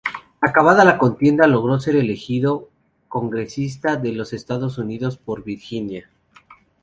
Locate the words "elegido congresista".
1.95-3.97